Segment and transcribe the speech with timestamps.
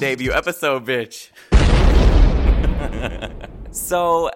[0.00, 1.28] debut episode, bitch.
[3.70, 4.30] so,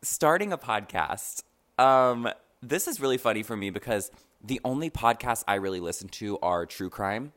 [0.00, 1.42] starting a podcast,
[1.78, 2.26] um,
[2.62, 4.10] this is really funny for me because
[4.42, 7.32] the only podcasts I really listen to are true crime.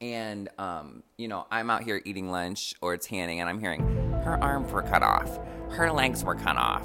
[0.00, 3.82] And, um, you know, I'm out here eating lunch or it's tanning and I'm hearing
[4.24, 5.38] her arms were cut off,
[5.70, 6.84] her legs were cut off.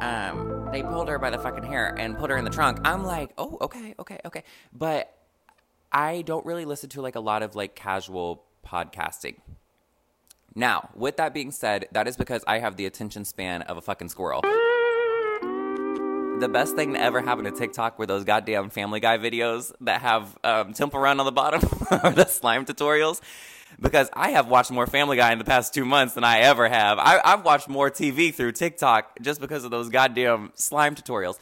[0.00, 2.78] Um, they pulled her by the fucking hair and put her in the trunk.
[2.84, 4.44] I'm like, oh, okay, okay, okay.
[4.72, 5.12] But
[5.92, 9.36] I don't really listen to like a lot of like casual podcasting.
[10.54, 13.82] Now, with that being said, that is because I have the attention span of a
[13.82, 14.40] fucking squirrel.
[16.40, 20.00] The best thing to ever happen to TikTok were those goddamn Family Guy videos that
[20.00, 23.20] have um, Temple Run on the bottom, or the slime tutorials.
[23.78, 26.68] Because I have watched more Family Guy in the past two months than I ever
[26.68, 26.98] have.
[26.98, 31.38] I, I've watched more TV through TikTok just because of those goddamn slime tutorials.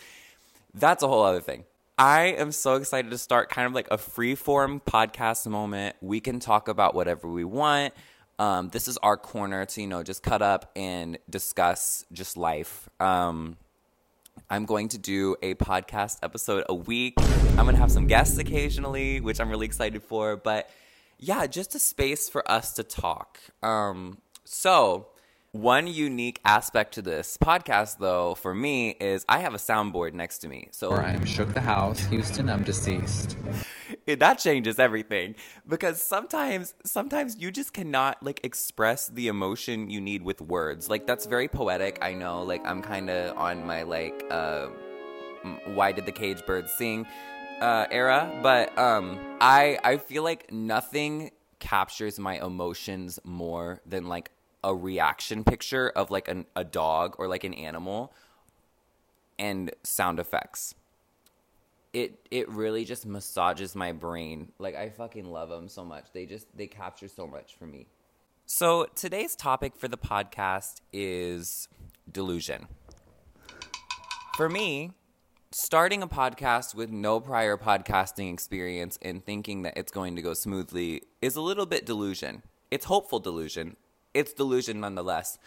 [0.75, 1.65] That's a whole other thing.
[1.97, 5.95] I am so excited to start kind of like a free form podcast moment.
[6.01, 7.95] We can talk about whatever we want.
[8.37, 12.89] Um, this is our corner to, you know, just cut up and discuss just life.
[12.99, 13.59] Um,
[14.51, 17.15] I'm going to do a podcast episode a week.
[17.21, 20.37] I'm going to have some guests occasionally, which I'm really excited for.
[20.37, 20.69] But
[21.21, 23.39] yeah, just a space for us to talk.
[23.63, 25.11] Um, so,
[25.55, 30.39] one unique aspect to this podcast, though, for me, is I have a soundboard next
[30.39, 30.67] to me.
[30.73, 32.51] So I'm shook the house, Houston.
[32.51, 33.37] I'm deceased.
[34.07, 35.37] that changes everything
[35.69, 40.91] because sometimes, sometimes you just cannot like express the emotion you need with words.
[40.91, 42.01] Like that's very poetic.
[42.03, 42.43] I know.
[42.43, 44.67] Like I'm kind of on my like, uh,
[45.67, 47.07] why did the cage bird sing?
[47.61, 51.31] Uh, era, but um, I I feel like nothing
[51.61, 54.33] captures my emotions more than like
[54.65, 58.13] a reaction picture of like an, a dog or like an animal
[59.39, 60.75] and sound effects.
[61.93, 64.51] It it really just massages my brain.
[64.59, 66.07] Like I fucking love them so much.
[66.13, 67.87] They just they capture so much for me.
[68.47, 71.69] So today's topic for the podcast is
[72.11, 72.67] delusion.
[74.37, 74.91] For me,
[75.53, 80.35] starting a podcast with no prior podcasting experience and thinking that it's going to go
[80.35, 82.43] smoothly is a little bit delusion.
[82.73, 83.77] It's hopeful delusion,
[84.15, 85.39] it's delusion nonetheless.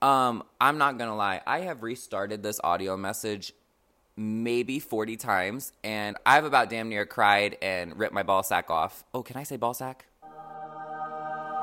[0.00, 1.40] Um, I'm not gonna lie.
[1.46, 3.52] I have restarted this audio message
[4.16, 9.04] maybe 40 times, and I've about damn near cried and ripped my ball sack off.
[9.14, 10.06] Oh, can I say ball sack?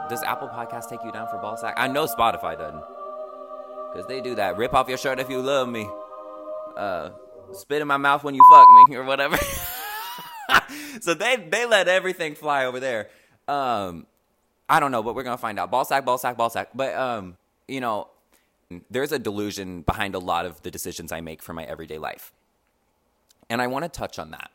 [0.10, 1.76] Does Apple Podcast take you down for ball sack?
[1.78, 2.84] I know Spotify doesn't,
[3.92, 4.58] because they do that.
[4.58, 5.88] Rip off your shirt if you love me.
[6.76, 7.12] Uh,
[7.54, 9.38] spit in my mouth when you fuck me or whatever.
[11.02, 13.10] so they they let everything fly over there.
[13.48, 14.08] Um,
[14.70, 15.72] I don't know, but we're gonna find out.
[15.72, 16.70] Ball sack, ball sack, ball sack.
[16.76, 17.38] But um,
[17.68, 18.08] you know,
[18.90, 22.32] there's a delusion behind a lot of the decisions I make for my everyday life.
[23.50, 24.52] And I want to touch on that.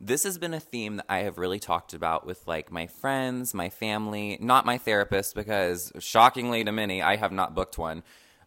[0.00, 3.54] This has been a theme that I have really talked about with like my friends,
[3.54, 8.02] my family, not my therapist, because shockingly to many, I have not booked one.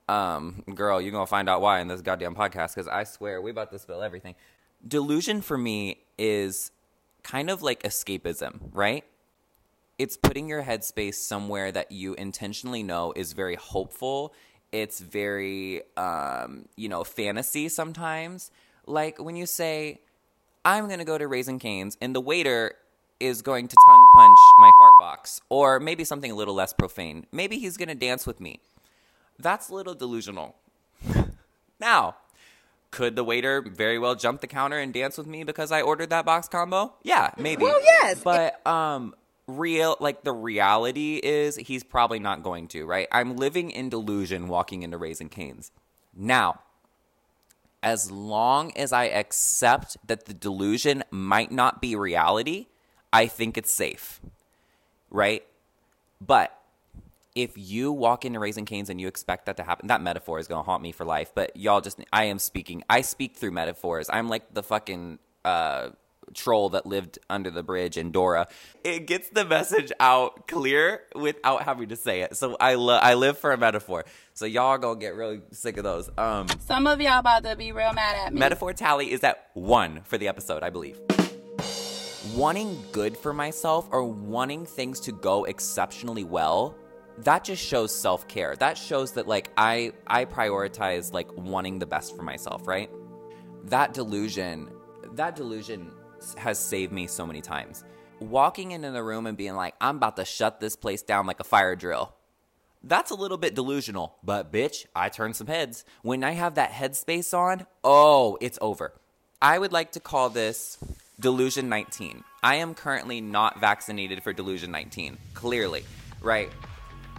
[0.09, 3.51] Um, girl, you're gonna find out why in this goddamn podcast, because I swear we
[3.51, 4.35] about to spill everything.
[4.85, 6.71] Delusion for me is
[7.23, 9.05] kind of like escapism, right?
[10.01, 14.33] It's putting your headspace somewhere that you intentionally know is very hopeful.
[14.71, 18.49] It's very, um, you know, fantasy sometimes.
[18.87, 20.01] Like when you say,
[20.65, 22.73] I'm going to go to Raising Cane's, and the waiter
[23.19, 27.27] is going to tongue punch my fart box, or maybe something a little less profane.
[27.31, 28.59] Maybe he's going to dance with me.
[29.37, 30.55] That's a little delusional.
[31.79, 32.15] now,
[32.89, 36.09] could the waiter very well jump the counter and dance with me because I ordered
[36.09, 36.95] that box combo?
[37.03, 37.63] Yeah, maybe.
[37.63, 38.21] Well, yes.
[38.23, 39.13] But um
[39.47, 43.07] real like the reality is he's probably not going to, right?
[43.11, 45.71] I'm living in delusion walking into Raising Cane's.
[46.15, 46.61] Now,
[47.83, 52.67] as long as I accept that the delusion might not be reality,
[53.11, 54.21] I think it's safe.
[55.09, 55.43] Right?
[56.19, 56.57] But
[57.33, 60.47] if you walk into Raising Cane's and you expect that to happen, that metaphor is
[60.47, 61.31] going to haunt me for life.
[61.33, 64.09] But y'all just, I am speaking, I speak through metaphors.
[64.11, 65.89] I'm like the fucking uh,
[66.35, 68.47] troll that lived under the bridge in Dora.
[68.83, 72.35] It gets the message out clear without having to say it.
[72.35, 74.05] So I love I live for a metaphor.
[74.33, 76.09] So y'all gonna get really sick of those.
[76.17, 78.39] Um Some of y'all about to be real mad at me.
[78.39, 80.99] Metaphor tally is at one for the episode, I believe.
[82.35, 86.75] Wanting good for myself or wanting things to go exceptionally well
[87.19, 92.15] that just shows self-care that shows that like i i prioritize like wanting the best
[92.15, 92.89] for myself right
[93.65, 94.69] that delusion
[95.13, 95.91] that delusion
[96.37, 97.83] has saved me so many times.
[98.19, 101.39] Walking into the room and being like, I'm about to shut this place down like
[101.39, 102.13] a fire drill.
[102.83, 105.85] That's a little bit delusional, but bitch, I turn some heads.
[106.01, 108.93] When I have that headspace on, oh, it's over.
[109.41, 110.77] I would like to call this
[111.19, 112.23] Delusion 19.
[112.41, 115.83] I am currently not vaccinated for Delusion 19, clearly,
[116.21, 116.51] right?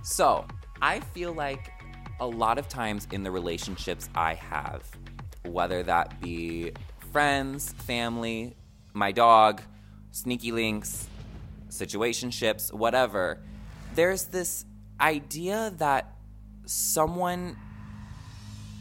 [0.02, 0.44] So,
[0.81, 1.70] I feel like
[2.19, 4.84] a lot of times in the relationships I have,
[5.44, 6.72] whether that be
[7.12, 8.56] friends, family,
[8.92, 9.62] my dog,
[10.10, 11.08] sneaky links,
[11.68, 13.40] situationships, whatever,
[13.94, 14.64] there's this
[15.00, 16.14] idea that
[16.66, 17.56] someone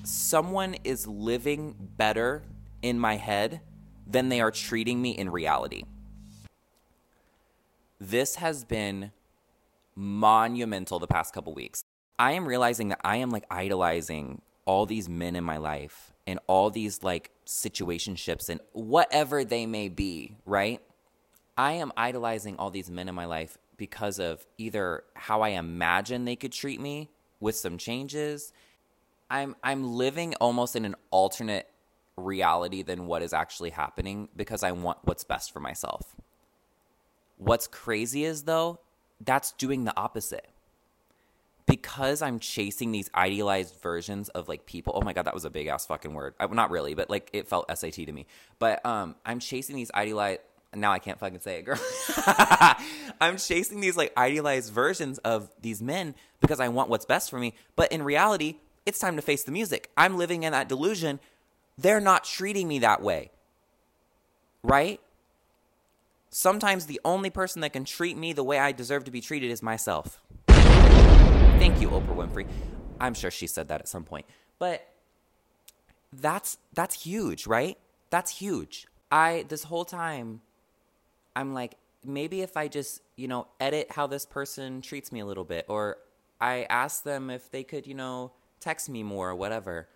[0.03, 2.41] someone is living better
[2.81, 3.61] in my head
[4.07, 5.83] than they are treating me in reality.
[7.99, 9.11] This has been
[9.95, 11.83] monumental the past couple weeks.
[12.17, 16.39] I am realizing that I am like idolizing all these men in my life and
[16.47, 20.81] all these like situationships and whatever they may be, right?
[21.57, 26.23] I am idolizing all these men in my life because of either how I imagine
[26.23, 27.09] they could treat me
[27.39, 28.53] with some changes.
[29.29, 31.67] I'm I'm living almost in an alternate
[32.15, 36.15] reality than what is actually happening because I want what's best for myself.
[37.37, 38.79] What's crazy is though,
[39.19, 40.47] that's doing the opposite.
[41.71, 44.93] Because I'm chasing these idealized versions of like people.
[44.95, 46.35] Oh my god, that was a big ass fucking word.
[46.39, 48.27] I, not really, but like it felt SAT to me.
[48.59, 50.41] But um, I'm chasing these idealized.
[50.75, 51.79] Now I can't fucking say it, girl.
[53.21, 57.39] I'm chasing these like idealized versions of these men because I want what's best for
[57.39, 57.55] me.
[57.75, 59.89] But in reality, it's time to face the music.
[59.97, 61.19] I'm living in that delusion
[61.77, 63.31] they're not treating me that way.
[64.63, 64.99] Right?
[66.29, 69.51] Sometimes the only person that can treat me the way I deserve to be treated
[69.51, 70.21] is myself.
[71.61, 72.47] Thank you, Oprah Winfrey.
[72.99, 74.25] I'm sure she said that at some point.
[74.57, 74.83] But
[76.11, 77.77] that's that's huge, right?
[78.09, 78.87] That's huge.
[79.11, 80.41] I this whole time
[81.35, 85.25] I'm like maybe if I just, you know, edit how this person treats me a
[85.27, 85.97] little bit or
[86.41, 89.87] I ask them if they could, you know, text me more or whatever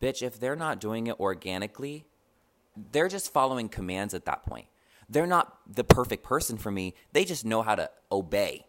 [0.00, 2.06] bitch, if they're not doing it organically,
[2.92, 4.66] they're just following commands at that point.
[5.10, 6.94] They're not the perfect person for me.
[7.12, 8.66] They just know how to obey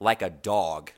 [0.00, 0.92] like a dog.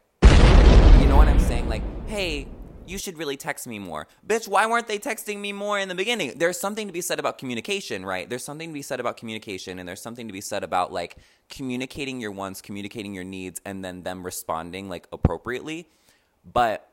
[1.02, 1.68] You know what I'm saying?
[1.68, 2.46] Like, hey,
[2.86, 4.06] you should really text me more.
[4.24, 6.34] Bitch, why weren't they texting me more in the beginning?
[6.36, 8.30] There's something to be said about communication, right?
[8.30, 11.16] There's something to be said about communication, and there's something to be said about like
[11.48, 15.88] communicating your wants, communicating your needs, and then them responding like appropriately.
[16.50, 16.88] But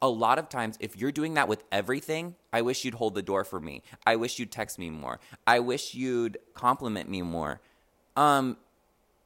[0.00, 3.22] a lot of times if you're doing that with everything i wish you'd hold the
[3.22, 7.60] door for me i wish you'd text me more i wish you'd compliment me more
[8.16, 8.56] um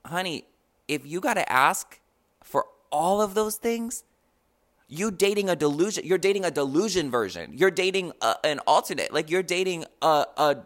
[0.04, 0.44] honey
[0.86, 1.98] if you got to ask
[2.44, 4.04] for all of those things
[4.88, 9.30] you dating a delusion you're dating a delusion version you're dating a, an alternate like
[9.30, 10.56] you're dating a, a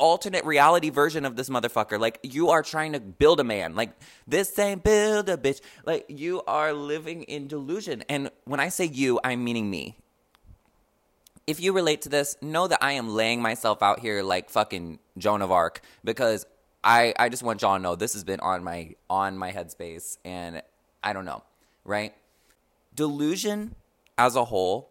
[0.00, 2.00] alternate reality version of this motherfucker.
[2.00, 3.76] Like you are trying to build a man.
[3.76, 3.92] Like
[4.26, 5.60] this ain't build a bitch.
[5.84, 8.02] Like you are living in delusion.
[8.08, 9.98] And when I say you, I'm meaning me.
[11.46, 14.98] If you relate to this, know that I am laying myself out here like fucking
[15.18, 16.46] Joan of Arc because
[16.82, 20.16] I I just want y'all to know this has been on my on my headspace
[20.24, 20.62] and
[21.02, 21.42] I don't know,
[21.84, 22.14] right?
[23.00, 23.76] Delusion
[24.18, 24.90] as a whole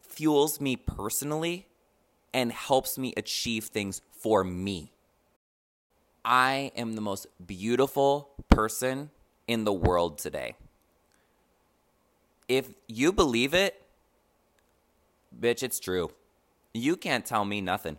[0.00, 1.68] fuels me personally
[2.34, 4.90] and helps me achieve things for me.
[6.24, 9.10] I am the most beautiful person
[9.46, 10.56] in the world today.
[12.48, 13.80] If you believe it,
[15.40, 16.10] bitch, it's true.
[16.74, 17.98] You can't tell me nothing.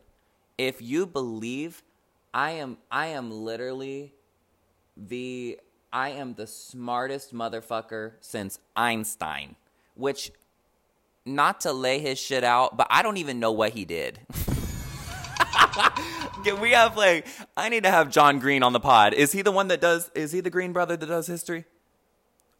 [0.57, 1.83] If you believe
[2.33, 4.13] I am I am literally
[4.97, 5.57] the
[5.93, 9.55] I am the smartest motherfucker since Einstein,
[9.95, 10.31] which
[11.25, 14.19] not to lay his shit out, but I don't even know what he did.
[16.43, 19.13] Can we have like I need to have John Green on the pod.
[19.13, 21.65] Is he the one that does is he the Green brother that does history?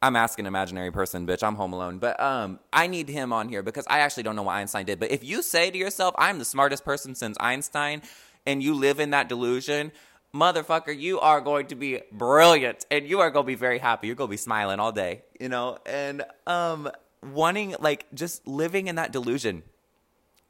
[0.04, 1.42] I'm asking imaginary person, bitch.
[1.42, 2.00] I'm home alone.
[2.00, 5.00] But um I need him on here because I actually don't know what Einstein did.
[5.00, 8.02] But if you say to yourself, I'm the smartest person since Einstein,
[8.46, 9.92] and you live in that delusion,
[10.34, 14.08] motherfucker, you are going to be brilliant and you are going to be very happy.
[14.08, 15.78] You're going to be smiling all day, you know?
[15.86, 16.90] And um
[17.24, 19.64] wanting like just living in that delusion.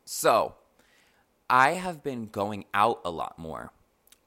[0.06, 0.56] So,
[1.50, 3.72] I have been going out a lot more.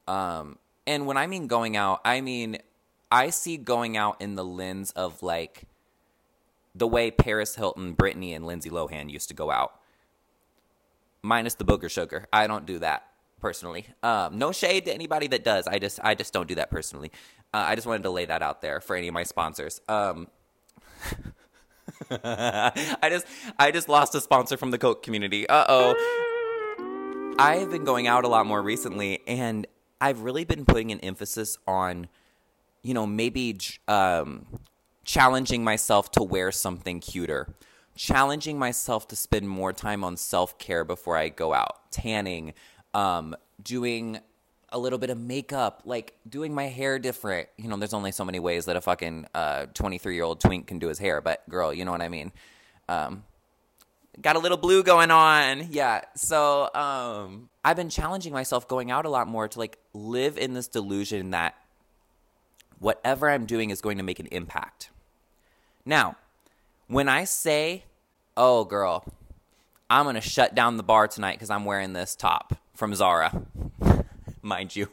[0.07, 2.59] Um, and when I mean going out, I mean
[3.11, 5.63] I see going out in the lens of like
[6.75, 9.79] the way Paris Hilton, Britney, and Lindsay Lohan used to go out.
[11.23, 12.27] Minus the booger sugar.
[12.31, 13.07] I don't do that
[13.45, 13.85] personally.
[14.01, 15.67] Um, no shade to anybody that does.
[15.67, 17.11] I just I just don't do that personally.
[17.53, 19.81] Uh, I just wanted to lay that out there for any of my sponsors.
[19.87, 20.29] Um,
[22.09, 23.27] I just
[23.59, 25.47] I just lost a sponsor from the Coke community.
[25.47, 27.35] Uh oh.
[27.37, 29.67] I've been going out a lot more recently, and
[30.01, 32.07] I've really been putting an emphasis on,
[32.81, 34.47] you know, maybe um,
[35.03, 37.53] challenging myself to wear something cuter,
[37.95, 42.55] challenging myself to spend more time on self care before I go out, tanning,
[42.95, 44.19] um, doing
[44.69, 47.49] a little bit of makeup, like doing my hair different.
[47.57, 49.27] You know, there's only so many ways that a fucking
[49.73, 52.09] 23 uh, year old twink can do his hair, but girl, you know what I
[52.09, 52.31] mean.
[52.87, 53.23] Um,
[54.21, 55.67] got a little blue going on.
[55.71, 56.01] Yeah.
[56.15, 60.53] So um, I've been challenging myself going out a lot more to like live in
[60.53, 61.55] this delusion that
[62.79, 64.89] whatever I'm doing is going to make an impact.
[65.85, 66.15] Now,
[66.87, 67.83] when I say,
[68.37, 69.03] oh, girl,
[69.89, 73.41] I'm going to shut down the bar tonight because I'm wearing this top from Zara,
[74.41, 74.89] mind you.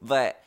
[0.00, 0.42] But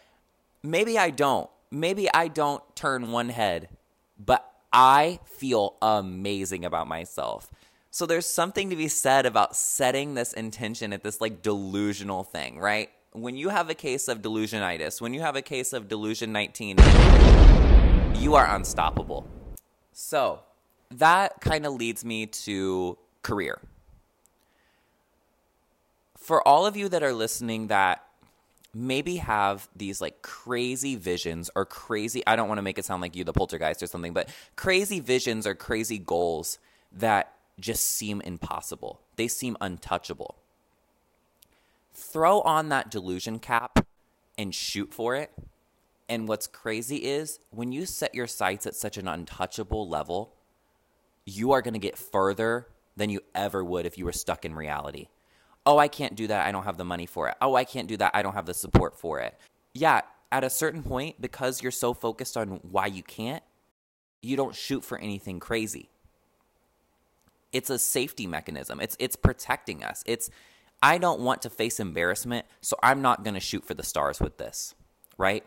[0.63, 1.49] maybe I don't.
[1.71, 3.69] Maybe I don't turn one head,
[4.17, 7.51] but I feel amazing about myself.
[7.91, 12.59] So there's something to be said about setting this intention at this like delusional thing,
[12.59, 12.89] right?
[13.13, 16.77] When you have a case of delusionitis, when you have a case of delusion 19,
[18.15, 19.25] you are unstoppable.
[19.93, 20.41] So
[20.91, 23.61] that kind of leads me to career.
[26.25, 28.03] For all of you that are listening that
[28.73, 33.03] maybe have these like crazy visions or crazy I don't want to make it sound
[33.03, 36.57] like you the poltergeist or something, but crazy visions or crazy goals
[36.91, 39.01] that just seem impossible.
[39.17, 40.33] They seem untouchable.
[41.93, 43.85] Throw on that delusion cap
[44.35, 45.31] and shoot for it.
[46.09, 50.33] And what's crazy is when you set your sights at such an untouchable level,
[51.23, 52.65] you are going to get further
[52.97, 55.09] than you ever would if you were stuck in reality
[55.65, 56.45] oh, I can't do that.
[56.45, 57.35] I don't have the money for it.
[57.41, 58.11] Oh, I can't do that.
[58.13, 59.35] I don't have the support for it.
[59.73, 63.43] Yeah, at a certain point, because you're so focused on why you can't,
[64.21, 65.89] you don't shoot for anything crazy.
[67.51, 68.79] It's a safety mechanism.
[68.81, 70.03] It's it's protecting us.
[70.05, 70.29] It's
[70.83, 74.19] I don't want to face embarrassment, so I'm not going to shoot for the stars
[74.19, 74.75] with this,
[75.17, 75.45] right?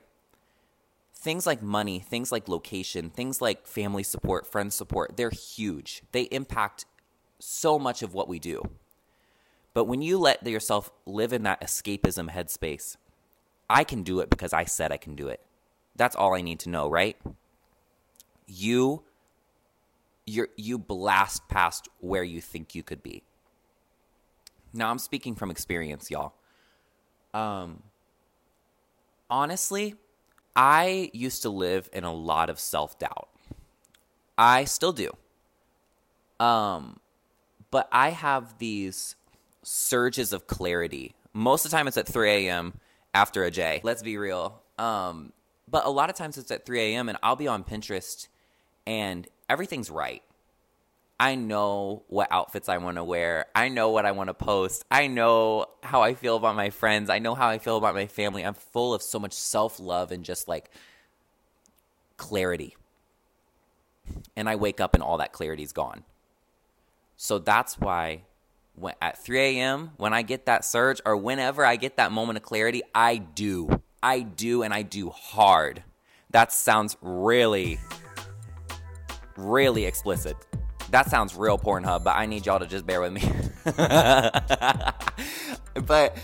[1.15, 6.03] Things like money, things like location, things like family support, friend support, they're huge.
[6.13, 6.87] They impact
[7.39, 8.63] so much of what we do.
[9.79, 12.97] But when you let yourself live in that escapism headspace,
[13.71, 15.41] I can do it because I said I can do it.
[15.95, 17.17] That's all I need to know, right?
[18.49, 19.05] You
[20.27, 23.23] you you blast past where you think you could be.
[24.73, 26.33] Now I'm speaking from experience, y'all.
[27.33, 27.85] Um
[29.31, 29.95] honestly,
[30.57, 33.29] I used to live in a lot of self-doubt.
[34.37, 35.13] I still do.
[36.41, 36.99] Um
[37.71, 39.15] but I have these
[39.63, 41.15] surges of clarity.
[41.33, 42.75] Most of the time, it's at 3 a.m.
[43.15, 43.81] after a J.
[43.83, 44.63] Let's be real.
[44.79, 45.33] Um,
[45.69, 47.09] but a lot of times, it's at 3 a.m.
[47.09, 48.29] and I'll be on Pinterest,
[48.87, 50.23] and everything's right.
[51.21, 53.47] I know what outfits I want to wear.
[53.55, 54.85] I know what I want to post.
[54.89, 57.11] I know how I feel about my friends.
[57.11, 58.45] I know how I feel about my family.
[58.45, 60.71] I'm full of so much self love and just like
[62.17, 62.77] clarity.
[64.37, 66.05] And I wake up and all that clarity's gone.
[67.17, 68.23] So that's why
[69.01, 72.43] at 3 a.m., when I get that surge or whenever I get that moment of
[72.43, 73.81] clarity, I do.
[74.03, 75.83] I do, and I do hard.
[76.31, 77.79] That sounds really,
[79.37, 80.37] really explicit.
[80.91, 83.23] That sounds real Pornhub, but I need y'all to just bear with me.
[85.87, 86.17] but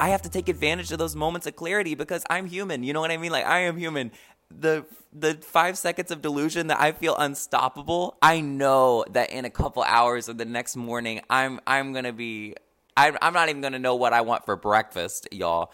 [0.00, 2.82] I have to take advantage of those moments of clarity because I'm human.
[2.82, 3.32] You know what I mean?
[3.32, 4.10] Like, I am human
[4.58, 9.50] the the five seconds of delusion that I feel unstoppable, I know that in a
[9.50, 12.54] couple hours or the next morning, I'm I'm gonna be
[12.96, 15.72] I'm I'm not even gonna know what I want for breakfast, y'all.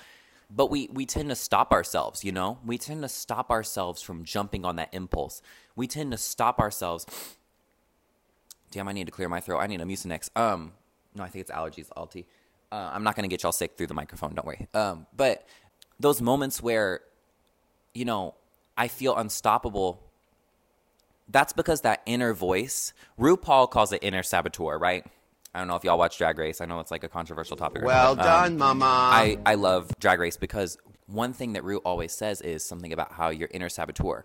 [0.50, 2.58] But we we tend to stop ourselves, you know.
[2.64, 5.42] We tend to stop ourselves from jumping on that impulse.
[5.76, 7.06] We tend to stop ourselves.
[8.70, 9.58] Damn, I need to clear my throat.
[9.58, 10.30] I need a Mucinex.
[10.36, 10.72] Um,
[11.14, 12.26] no, I think it's allergies, Alti.
[12.70, 14.34] Uh, I'm not gonna get y'all sick through the microphone.
[14.34, 14.68] Don't worry.
[14.74, 15.46] Um, but
[15.98, 17.00] those moments where,
[17.94, 18.34] you know,
[18.80, 20.00] I feel unstoppable.
[21.28, 25.04] That's because that inner voice, RuPaul calls it inner saboteur, right?
[25.54, 26.62] I don't know if y'all watch Drag Race.
[26.62, 27.84] I know it's like a controversial topic.
[27.84, 28.86] Well done, um, mama.
[28.86, 33.12] I, I love Drag Race because one thing that Ru always says is something about
[33.12, 34.24] how your inner saboteur.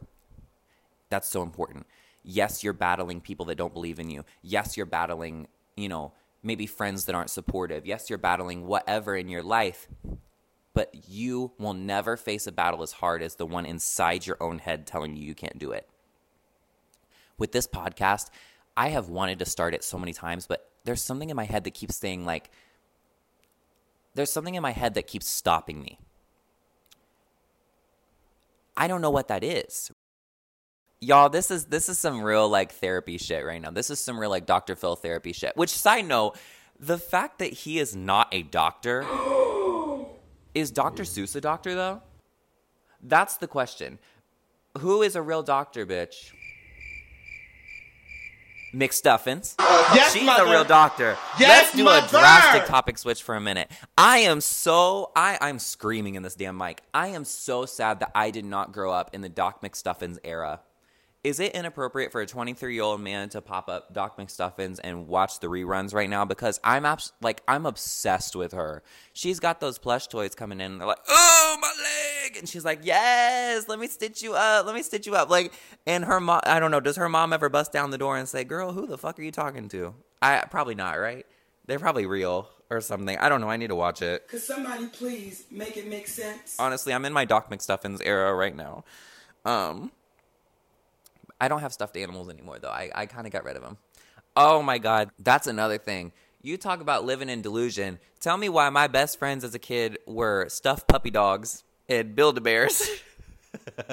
[1.09, 1.85] That's so important.
[2.23, 4.23] Yes, you're battling people that don't believe in you.
[4.41, 7.85] Yes, you're battling, you know, maybe friends that aren't supportive.
[7.85, 9.89] Yes, you're battling whatever in your life
[10.75, 14.59] but you will never face a battle as hard as the one inside your own
[14.59, 15.87] head telling you you can't do it.
[17.37, 18.29] With this podcast,
[18.75, 21.63] I have wanted to start it so many times, but there's something in my head
[21.63, 22.51] that keeps saying, like,
[24.15, 25.97] there's something in my head that keeps stopping me.
[28.75, 29.91] I don't know what that is.
[30.99, 33.71] Y'all, this is this is some real like therapy shit right now.
[33.71, 34.75] This is some real like Dr.
[34.75, 35.55] Phil therapy shit.
[35.55, 36.37] Which side note,
[36.79, 39.05] the fact that he is not a doctor
[40.55, 41.03] Is Dr.
[41.03, 42.01] Seuss a doctor though?
[43.03, 43.99] That's the question.
[44.79, 46.31] Who is a real doctor, bitch?
[48.73, 49.55] McStuffins.
[49.59, 50.45] Yes, She's mother.
[50.45, 51.15] a real doctor.
[51.39, 52.05] Yes, Let's do mother.
[52.05, 53.71] a drastic topic switch for a minute.
[53.97, 56.81] I am so I I'm screaming in this damn mic.
[56.93, 60.59] I am so sad that I did not grow up in the Doc McStuffins era.
[61.25, 65.07] Is it inappropriate for a 23 year old man to pop up Doc McStuffins and
[65.07, 66.23] watch the reruns right now?
[66.23, 68.83] Because I'm abs- like I'm obsessed with her.
[69.11, 70.73] She's got those plush toys coming in.
[70.73, 74.67] And they're like, oh my leg, and she's like, yes, let me stitch you up,
[74.67, 75.31] let me stitch you up.
[75.31, 75.51] Like,
[75.87, 78.29] and her mom, I don't know, does her mom ever bust down the door and
[78.29, 79.95] say, girl, who the fuck are you talking to?
[80.21, 81.25] I probably not, right?
[81.65, 83.17] They're probably real or something.
[83.17, 83.49] I don't know.
[83.49, 84.27] I need to watch it.
[84.27, 86.55] Could somebody please make it make sense?
[86.59, 88.83] Honestly, I'm in my Doc McStuffins era right now.
[89.43, 89.91] Um,
[91.45, 92.71] I don't have stuffed animals anymore, though.
[92.71, 93.77] I, I kind of got rid of them.
[94.35, 95.11] Oh my God.
[95.19, 96.11] That's another thing.
[96.41, 97.99] You talk about living in delusion.
[98.19, 102.39] Tell me why my best friends as a kid were stuffed puppy dogs and Build
[102.39, 102.89] a Bears.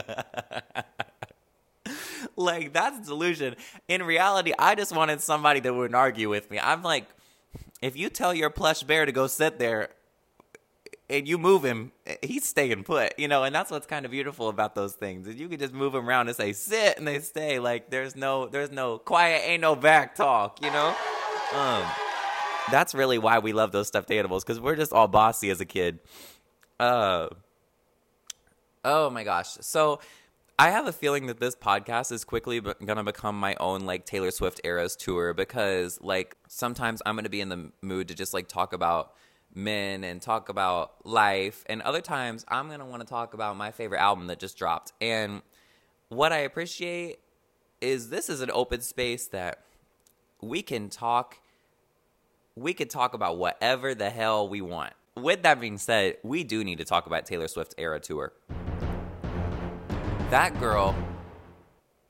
[2.37, 3.57] like, that's delusion.
[3.87, 6.59] In reality, I just wanted somebody that wouldn't argue with me.
[6.59, 7.05] I'm like,
[7.83, 9.91] if you tell your plush bear to go sit there,
[11.13, 11.93] and you move him,
[12.23, 15.29] he's staying put, you know, and that's what's kind of beautiful about those things.
[15.29, 17.59] Is you can just move them around and say sit, and they stay.
[17.59, 20.97] Like there's no, there's no quiet, ain't no back talk, you know.
[21.55, 21.85] Um,
[22.71, 25.67] that's really why we love those stuffed animals because we're just all bossy as a
[25.67, 25.99] kid.
[26.81, 27.29] Uh,
[28.83, 29.59] oh my gosh.
[29.61, 30.01] So
[30.59, 34.07] I have a feeling that this podcast is quickly be- gonna become my own like
[34.07, 38.33] Taylor Swift Eras tour because like sometimes I'm gonna be in the mood to just
[38.33, 39.13] like talk about
[39.55, 43.71] men and talk about life, and other times I'm gonna want to talk about my
[43.71, 44.93] favorite album that just dropped.
[45.01, 45.43] And
[46.09, 47.19] what I appreciate
[47.81, 49.63] is this is an open space that
[50.41, 51.39] we can talk
[52.55, 54.93] we could talk about whatever the hell we want.
[55.17, 58.33] With that being said, we do need to talk about Taylor Swift's era tour.
[60.31, 60.95] That girl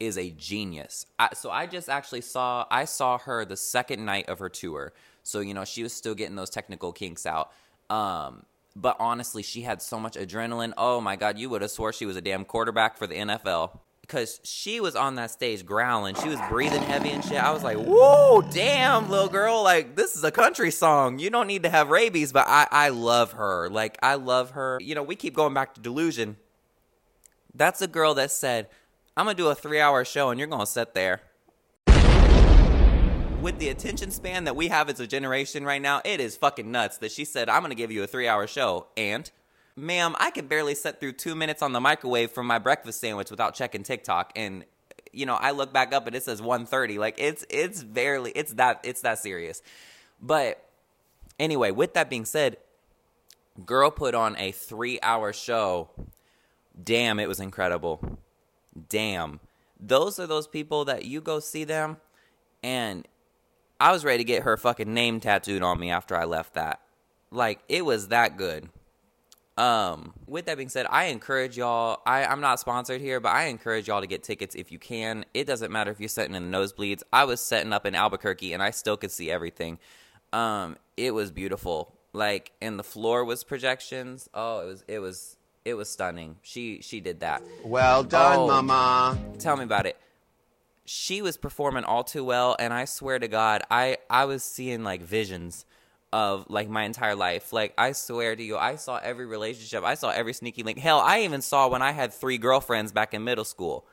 [0.00, 1.06] is a genius.
[1.18, 4.92] I, so I just actually saw I saw her the second night of her tour.
[5.22, 7.50] So you know she was still getting those technical kinks out.
[7.90, 10.72] Um, but honestly, she had so much adrenaline.
[10.76, 13.78] Oh my god, you would have swore she was a damn quarterback for the NFL
[14.02, 16.14] because she was on that stage growling.
[16.16, 17.42] She was breathing heavy and shit.
[17.42, 19.62] I was like, whoa, damn, little girl.
[19.62, 21.18] Like, this is a country song.
[21.18, 23.70] You don't need to have rabies, but I, I love her.
[23.70, 24.78] Like, I love her.
[24.82, 26.36] You know, we keep going back to delusion.
[27.54, 28.68] That's a girl that said,
[29.16, 31.22] I'm going to do a three hour show and you're going to sit there.
[33.42, 36.70] With the attention span that we have as a generation right now, it is fucking
[36.70, 38.86] nuts that she said, I'm going to give you a three hour show.
[38.96, 39.28] And
[39.74, 43.32] ma'am, I could barely sit through two minutes on the microwave for my breakfast sandwich
[43.32, 44.30] without checking TikTok.
[44.36, 44.64] And
[45.12, 46.98] you know, I look back up and it says 1:30.
[46.98, 49.60] Like it's it's barely it's that it's that serious.
[50.20, 50.64] But
[51.40, 52.58] anyway, with that being said,
[53.66, 55.90] girl put on a three hour show.
[56.80, 58.20] Damn, it was incredible.
[58.88, 59.40] Damn.
[59.80, 61.96] Those are those people that you go see them
[62.62, 63.06] and
[63.82, 66.80] I was ready to get her fucking name tattooed on me after I left that.
[67.30, 68.68] Like it was that good.
[69.58, 72.00] Um, with that being said, I encourage y'all.
[72.06, 75.24] I, I'm not sponsored here, but I encourage y'all to get tickets if you can.
[75.34, 77.02] It doesn't matter if you're sitting in the nosebleeds.
[77.12, 79.78] I was setting up in Albuquerque and I still could see everything.
[80.32, 81.92] Um, it was beautiful.
[82.14, 84.28] Like, and the floor was projections.
[84.32, 86.36] Oh, it was, it was, it was stunning.
[86.42, 87.42] She, she did that.
[87.64, 88.46] Well done, Oh.
[88.62, 89.18] mama.
[89.38, 89.98] Tell me about it.
[90.94, 94.84] She was performing all too well, and I swear to God, I I was seeing
[94.84, 95.64] like visions
[96.12, 97.50] of like my entire life.
[97.50, 99.84] Like I swear to you, I saw every relationship.
[99.84, 100.78] I saw every sneaky link.
[100.78, 103.86] Hell, I even saw when I had three girlfriends back in middle school.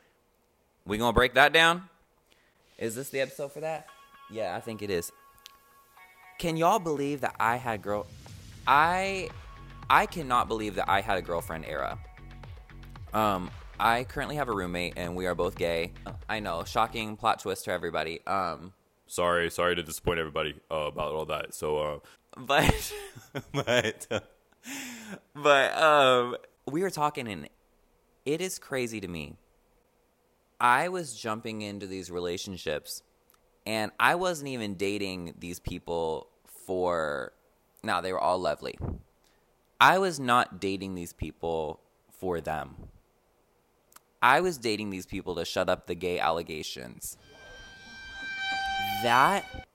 [0.85, 1.87] We gonna break that down?
[2.77, 3.87] Is this the episode for that?
[4.29, 5.09] Yeah, I think it is.
[6.37, 8.07] Can y'all believe that I had girl?
[8.67, 9.29] I
[9.89, 11.97] I cannot believe that I had a girlfriend era.
[13.13, 15.93] Um, I currently have a roommate, and we are both gay.
[16.27, 18.19] I know, shocking plot twist to everybody.
[18.27, 18.73] Um,
[19.09, 21.55] Sorry, sorry to disappoint everybody uh, about all that.
[21.55, 21.99] So, uh,
[22.37, 22.93] but
[23.51, 24.29] but
[25.33, 26.35] but um,
[26.67, 27.49] we were talking, and
[28.23, 29.35] it is crazy to me.
[30.59, 33.01] I was jumping into these relationships,
[33.65, 37.33] and I wasn't even dating these people for.
[37.81, 38.77] Now they were all lovely.
[39.81, 41.79] I was not dating these people
[42.11, 42.75] for them.
[44.21, 47.17] I was dating these people to shut up the gay allegations.
[49.03, 49.67] That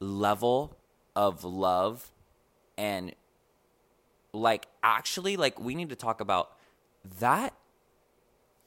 [0.00, 0.76] level
[1.14, 2.10] of love
[2.76, 3.14] and
[4.32, 6.52] like actually like we need to talk about
[7.18, 7.54] that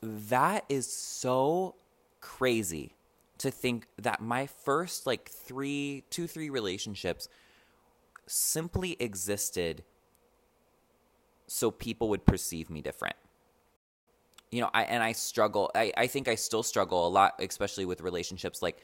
[0.01, 1.75] that is so
[2.19, 2.95] crazy
[3.37, 7.29] to think that my first like 3 2 3 relationships
[8.27, 9.83] simply existed
[11.47, 13.15] so people would perceive me different
[14.51, 15.71] you know, I and I struggle.
[15.73, 18.61] I, I think I still struggle a lot, especially with relationships.
[18.61, 18.77] Like,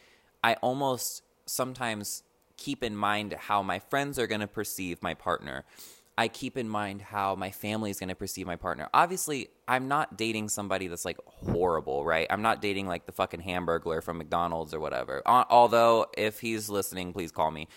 [0.44, 2.24] I almost sometimes
[2.56, 5.66] keep in mind how my friends are going to perceive my partner.
[6.20, 8.90] I keep in mind how my family is going to perceive my partner.
[8.92, 12.26] Obviously, I'm not dating somebody that's like horrible, right?
[12.32, 15.22] I'm not dating like the fucking hamburger from McDonald's or whatever.
[15.28, 17.68] Although, if he's listening, please call me.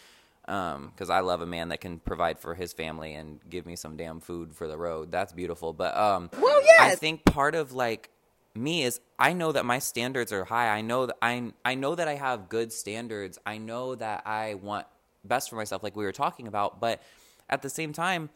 [0.50, 3.96] Because I love a man that can provide for his family and give me some
[3.96, 5.12] damn food for the road.
[5.12, 5.72] That's beautiful.
[5.72, 8.10] But um, Well, I think part of like
[8.54, 10.68] me is I know that my standards are high.
[10.68, 13.38] I know that I I know that I have good standards.
[13.46, 14.86] I know that I want
[15.24, 17.00] best for myself like we were talking about, but
[17.48, 18.30] at the same time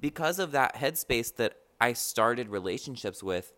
[0.00, 3.52] because of that headspace that I started relationships with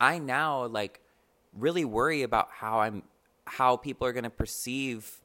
[0.00, 1.00] I now like
[1.52, 3.02] really worry about how I'm
[3.46, 5.20] how people are going to perceive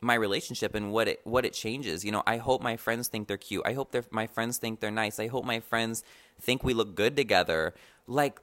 [0.00, 2.04] my relationship and what it what it changes.
[2.04, 3.62] You know, I hope my friends think they're cute.
[3.66, 5.20] I hope my friends think they're nice.
[5.20, 6.02] I hope my friends
[6.40, 7.74] think we look good together.
[8.06, 8.40] Like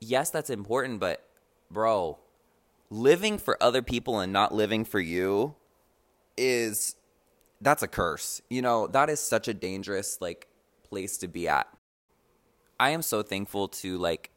[0.00, 1.24] yes, that's important, but
[1.70, 2.18] bro,
[2.90, 5.54] living for other people and not living for you
[6.36, 6.96] is
[7.60, 8.40] that's a curse.
[8.50, 10.48] You know, that is such a dangerous like
[10.82, 11.68] place to be at.
[12.80, 14.30] I am so thankful to like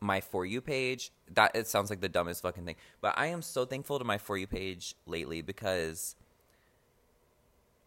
[0.00, 1.12] my for you page.
[1.34, 4.18] That it sounds like the dumbest fucking thing, but I am so thankful to my
[4.18, 6.14] for you page lately because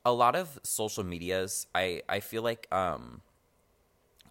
[0.05, 3.21] a lot of social medias, I I feel like um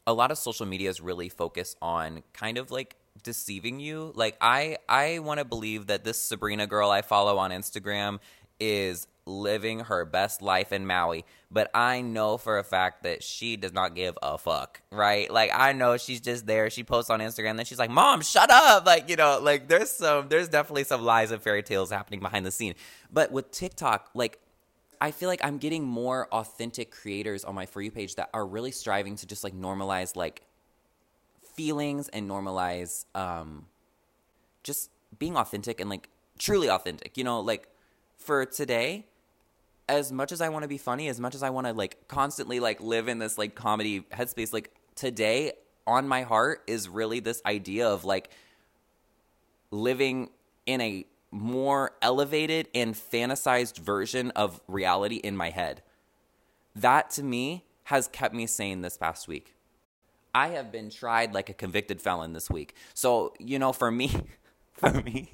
[0.06, 4.12] a lot of social medias really focus on kind of like deceiving you.
[4.14, 8.18] Like I I want to believe that this Sabrina girl I follow on Instagram
[8.60, 13.56] is living her best life in Maui, but I know for a fact that she
[13.56, 15.30] does not give a fuck, right?
[15.30, 16.70] Like I know she's just there.
[16.70, 19.90] She posts on Instagram, then she's like, "Mom, shut up!" Like you know, like there's
[19.90, 22.74] some, there's definitely some lies and fairy tales happening behind the scene.
[23.12, 24.38] But with TikTok, like
[25.00, 28.46] I feel like I'm getting more authentic creators on my For You page that are
[28.46, 30.42] really striving to just like normalize like
[31.54, 33.66] feelings and normalize um
[34.62, 37.16] just being authentic and like truly authentic.
[37.16, 37.68] You know, like
[38.16, 39.06] for today,
[39.88, 42.08] as much as I want to be funny, as much as I want to like
[42.08, 45.52] constantly like live in this like comedy headspace, like today
[45.86, 48.30] on my heart is really this idea of like
[49.70, 50.30] living
[50.66, 55.82] in a more elevated and fantasized version of reality in my head.
[56.76, 59.54] That to me has kept me sane this past week.
[60.34, 62.74] I have been tried like a convicted felon this week.
[62.94, 64.10] So, you know, for me,
[64.74, 65.32] for me,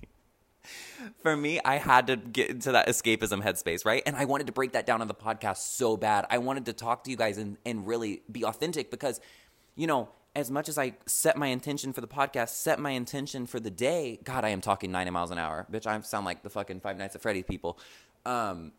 [1.22, 4.02] for me, I had to get into that escapism headspace, right?
[4.06, 6.26] And I wanted to break that down on the podcast so bad.
[6.30, 9.20] I wanted to talk to you guys and, and really be authentic because,
[9.76, 13.46] you know, as much as I set my intention for the podcast, set my intention
[13.46, 15.66] for the day, God, I am talking 90 miles an hour.
[15.70, 17.78] Bitch, I sound like the fucking Five Nights at Freddy's people.
[18.26, 18.72] Um,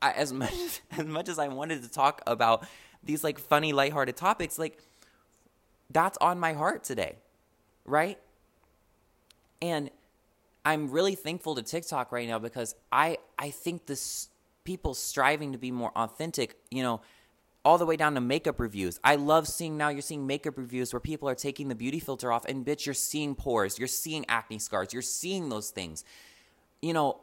[0.00, 0.52] I, as much
[0.92, 2.66] as much as I wanted to talk about
[3.02, 4.78] these like funny, lighthearted topics, like
[5.90, 7.16] that's on my heart today,
[7.84, 8.18] right?
[9.60, 9.90] And
[10.64, 14.28] I'm really thankful to TikTok right now because I I think this
[14.64, 17.00] people striving to be more authentic, you know,
[17.64, 18.98] all the way down to makeup reviews.
[19.04, 22.32] I love seeing now you're seeing makeup reviews where people are taking the beauty filter
[22.32, 26.04] off and bitch you're seeing pores, you're seeing acne scars, you're seeing those things.
[26.82, 27.20] You know,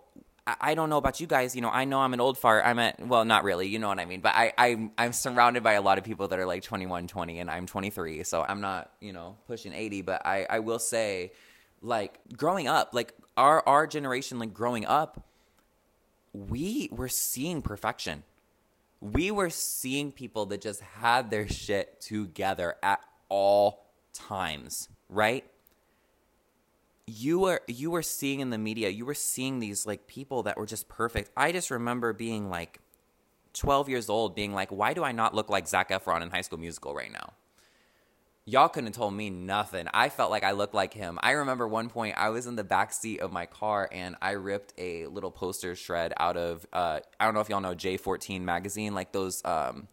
[0.48, 2.64] I, don't know about you guys, you know, I know I'm an old fart.
[2.66, 5.64] I'm at well, not really, you know what I mean, but I I'm I'm surrounded
[5.64, 8.62] by a lot of people that are like 21, 20 and I'm 23, so I'm
[8.62, 11.32] not, you know, pushing 80, but I I will say
[11.82, 15.26] like growing up, like our our generation like growing up,
[16.34, 18.24] we were seeing perfection.
[19.00, 25.44] We were seeing people that just had their shit together at all times, right?
[27.08, 30.58] You were you were seeing in the media, you were seeing these like people that
[30.58, 31.32] were just perfect.
[31.36, 32.80] I just remember being like
[33.54, 36.42] 12 years old being like, why do I not look like Zac Efron in High
[36.42, 37.34] School Musical right now?
[38.46, 39.88] Y'all couldn't have told me nothing.
[39.94, 41.20] I felt like I looked like him.
[41.22, 44.32] I remember one point I was in the back seat of my car and I
[44.32, 48.42] ripped a little poster shred out of uh, I don't know if y'all know J14
[48.42, 49.88] magazine, like those um,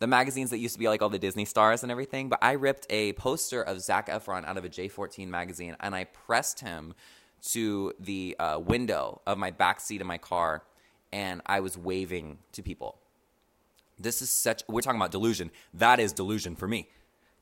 [0.00, 2.28] the magazines that used to be like all the Disney stars and everything.
[2.28, 6.02] But I ripped a poster of Zac Efron out of a J14 magazine and I
[6.02, 6.94] pressed him
[7.52, 10.64] to the uh, window of my back seat of my car
[11.12, 12.98] and I was waving to people.
[14.00, 15.52] This is such we're talking about delusion.
[15.72, 16.88] That is delusion for me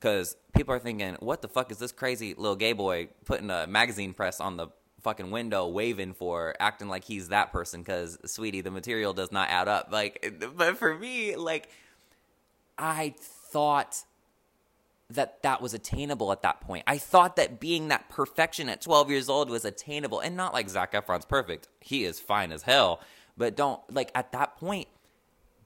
[0.03, 3.65] because people are thinking, what the fuck is this crazy little gay boy putting a
[3.67, 4.67] magazine press on the
[4.99, 7.81] fucking window, waving for, acting like he's that person?
[7.81, 9.87] Because, sweetie, the material does not add up.
[9.93, 11.69] Like, but for me, like,
[12.77, 14.03] I thought
[15.09, 16.83] that that was attainable at that point.
[16.85, 20.67] I thought that being that perfection at 12 years old was attainable, and not like
[20.67, 21.69] Zac Efron's perfect.
[21.79, 22.99] He is fine as hell,
[23.37, 24.89] but don't like at that point.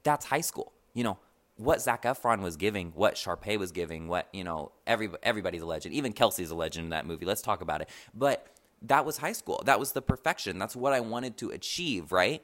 [0.04, 1.18] That's high school, you know
[1.58, 5.66] what Zac Efron was giving, what Sharpay was giving, what you know, every everybody's a
[5.66, 5.94] legend.
[5.94, 7.26] Even Kelsi's a legend in that movie.
[7.26, 7.90] Let's talk about it.
[8.14, 8.46] But
[8.82, 9.60] that was high school.
[9.66, 10.58] That was the perfection.
[10.58, 12.42] That's what I wanted to achieve, right?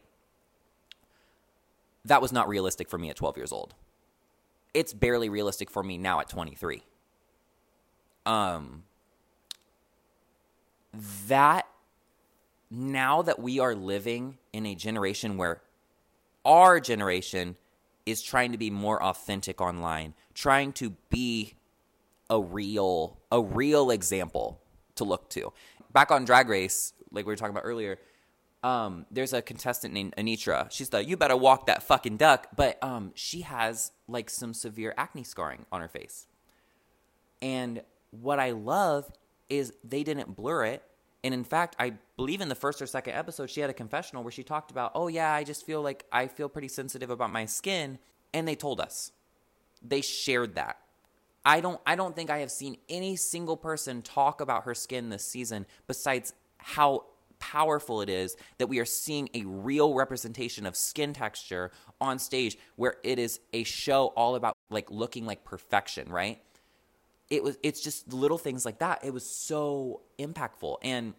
[2.04, 3.74] That was not realistic for me at 12 years old.
[4.74, 6.82] It's barely realistic for me now at 23.
[8.26, 8.82] Um
[11.28, 11.66] that
[12.70, 15.62] now that we are living in a generation where
[16.44, 17.56] our generation
[18.06, 21.54] is trying to be more authentic online, trying to be
[22.30, 24.60] a real a real example
[24.96, 25.52] to look to.
[25.92, 27.98] Back on Drag Race, like we were talking about earlier,
[28.62, 30.70] um, there's a contestant named Anetra.
[30.70, 34.94] She's the you better walk that fucking duck, but um, she has like some severe
[34.96, 36.26] acne scarring on her face.
[37.42, 39.10] And what I love
[39.50, 40.82] is they didn't blur it.
[41.24, 44.22] And in fact, I believe in the first or second episode, she had a confessional
[44.22, 47.32] where she talked about, oh, yeah, I just feel like I feel pretty sensitive about
[47.32, 47.98] my skin.
[48.34, 49.10] And they told us.
[49.82, 50.78] They shared that.
[51.46, 55.10] I don't I don't think I have seen any single person talk about her skin
[55.10, 57.04] this season besides how
[57.38, 62.56] powerful it is that we are seeing a real representation of skin texture on stage
[62.76, 66.40] where it is a show all about like looking like perfection, right?
[67.36, 69.04] It was it's just little things like that.
[69.04, 71.14] It was so impactful and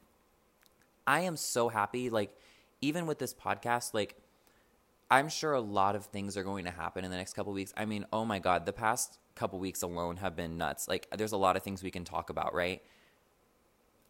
[1.08, 2.36] I am so happy like
[2.82, 4.16] even with this podcast like
[5.10, 7.74] I'm sure a lot of things are going to happen in the next couple weeks.
[7.78, 10.88] I mean, oh my god, the past couple weeks alone have been nuts.
[10.88, 12.82] Like there's a lot of things we can talk about, right?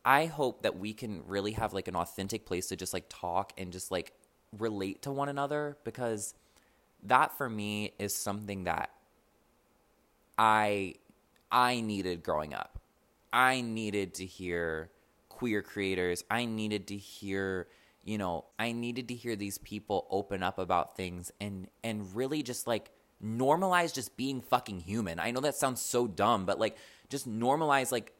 [0.06, 3.54] I hope that we can really have like an authentic place to just like talk
[3.58, 4.14] and just like
[4.58, 6.36] relate to one another because
[7.04, 8.92] that for me is something that
[10.38, 10.96] I
[11.56, 12.80] I needed growing up.
[13.32, 14.92] I needed to hear
[15.30, 16.24] queer creators.
[16.30, 17.68] I needed to hear
[18.04, 22.44] you know, I needed to hear these people open up about things and and really
[22.44, 22.92] just like
[23.24, 25.20] normalize just being fucking human.
[25.20, 26.78] I know that sounds so dumb, but like
[27.10, 28.14] just normalize like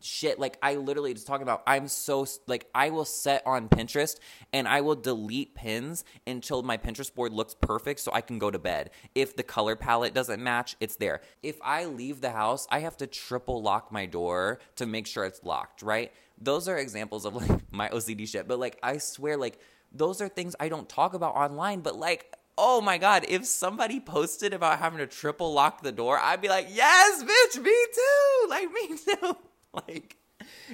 [0.00, 4.18] shit like I literally just talking about I'm so like I will set on Pinterest
[4.52, 8.50] and I will delete pins until my Pinterest board looks perfect so I can go
[8.50, 8.90] to bed.
[9.14, 11.20] If the color palette doesn't match, it's there.
[11.42, 15.24] If I leave the house, I have to triple lock my door to make sure
[15.24, 16.12] it's locked, right?
[16.38, 19.58] Those are examples of like my OCD shit, but like I swear like
[19.92, 24.00] those are things I don't talk about online, but like oh my god, if somebody
[24.00, 28.48] posted about having to triple lock the door, I'd be like, yes, bitch, me too.
[28.48, 29.36] Like me too.
[29.88, 30.16] like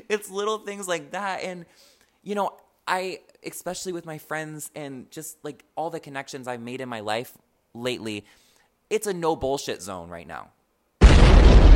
[0.09, 1.43] it's little things like that.
[1.43, 1.67] And
[2.23, 2.53] you know,
[2.87, 7.01] I especially with my friends and just like all the connections I've made in my
[7.01, 7.37] life
[7.75, 8.25] lately,
[8.91, 10.51] it's a no bullshit zone right now.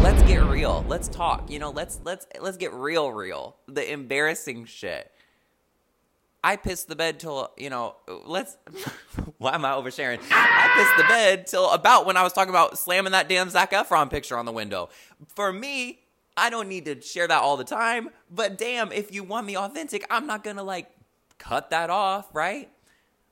[0.03, 0.85] Let's get real.
[0.89, 1.51] Let's talk.
[1.51, 3.57] You know, let's let's let's get real real.
[3.67, 5.11] The embarrassing shit.
[6.47, 8.57] I pissed the bed till, you know, let's,
[9.39, 10.21] why am I oversharing?
[10.31, 13.73] I pissed the bed till about when I was talking about slamming that damn Zac
[13.73, 14.89] Efron picture on the window.
[15.35, 16.06] For me,
[16.37, 19.57] I don't need to share that all the time, but damn, if you want me
[19.57, 20.91] authentic, I'm not gonna like
[21.39, 22.71] cut that off, right?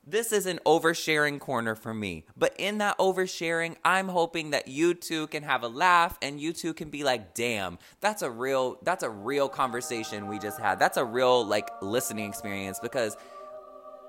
[0.06, 2.26] This is an oversharing corner for me.
[2.36, 6.52] But in that oversharing, I'm hoping that you two can have a laugh and you
[6.52, 10.78] two can be like, "Damn, that's a real that's a real conversation we just had.
[10.78, 13.16] That's a real like listening experience because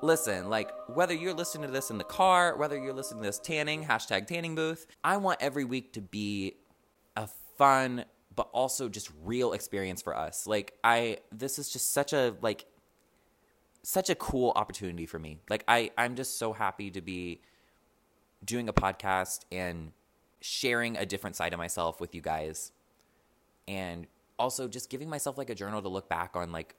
[0.02, 3.40] listen, like whether you're listening to this in the car, whether you're listening to this
[3.40, 6.58] tanning, hashtag tanning booth, I want every week to be
[7.16, 7.28] a
[7.58, 10.48] fun but also just real experience for us.
[10.48, 12.66] Like I this is just such a like
[13.84, 15.40] such a cool opportunity for me.
[15.50, 17.42] Like I I'm just so happy to be
[18.44, 19.92] doing a podcast and
[20.42, 22.72] sharing a different side of myself with you guys.
[23.68, 26.76] And also just giving myself like a journal to look back on like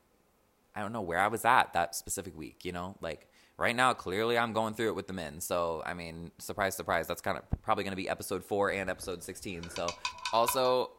[0.75, 2.97] I don't know where I was at that specific week, you know?
[3.01, 5.41] Like right now clearly I'm going through it with the men.
[5.41, 8.91] So, I mean, surprise surprise, that's kind of probably going to be episode 4 and
[8.91, 9.71] episode 16.
[9.71, 9.87] So,
[10.33, 10.91] also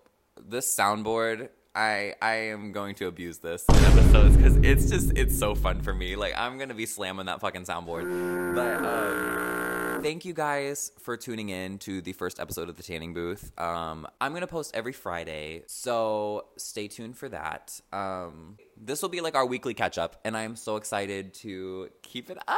[0.48, 5.38] this soundboard I I am going to abuse this in episodes because it's just it's
[5.38, 6.16] so fun for me.
[6.16, 8.56] Like I'm gonna be slamming that fucking soundboard.
[8.56, 13.14] But um, thank you guys for tuning in to the first episode of the Tanning
[13.14, 13.52] Booth.
[13.60, 17.80] Um, I'm gonna post every Friday, so stay tuned for that.
[17.94, 21.90] Um, this will be like our weekly catch up, and I am so excited to
[22.02, 22.58] keep it up.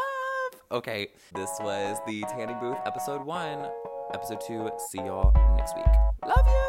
[0.71, 3.69] Okay, this was the Tanning Booth episode one.
[4.13, 4.71] Episode two.
[4.91, 5.85] See y'all next week.
[6.25, 6.68] Love you.